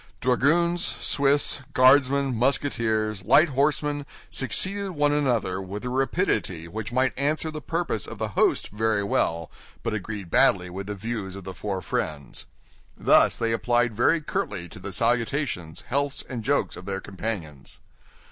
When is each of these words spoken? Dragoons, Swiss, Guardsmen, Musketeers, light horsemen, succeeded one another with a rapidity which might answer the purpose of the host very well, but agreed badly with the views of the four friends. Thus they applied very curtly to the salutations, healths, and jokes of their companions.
Dragoons, 0.19 0.83
Swiss, 0.99 1.59
Guardsmen, 1.73 2.33
Musketeers, 2.35 3.23
light 3.23 3.49
horsemen, 3.49 4.07
succeeded 4.31 4.93
one 4.93 5.11
another 5.11 5.61
with 5.61 5.85
a 5.85 5.89
rapidity 5.89 6.67
which 6.67 6.91
might 6.91 7.13
answer 7.19 7.51
the 7.51 7.61
purpose 7.61 8.07
of 8.07 8.17
the 8.17 8.29
host 8.29 8.69
very 8.69 9.03
well, 9.03 9.51
but 9.83 9.93
agreed 9.93 10.31
badly 10.31 10.71
with 10.71 10.87
the 10.87 10.95
views 10.95 11.35
of 11.35 11.43
the 11.43 11.53
four 11.53 11.83
friends. 11.83 12.47
Thus 12.97 13.37
they 13.37 13.51
applied 13.51 13.93
very 13.95 14.21
curtly 14.21 14.67
to 14.69 14.79
the 14.79 14.91
salutations, 14.91 15.81
healths, 15.81 16.23
and 16.27 16.43
jokes 16.43 16.75
of 16.75 16.87
their 16.87 16.99
companions. 16.99 17.79